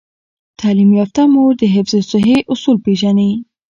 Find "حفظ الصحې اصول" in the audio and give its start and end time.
1.75-2.77